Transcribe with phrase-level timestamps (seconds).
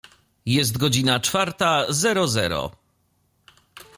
[0.45, 2.71] Jest godzina czwarta zero zero.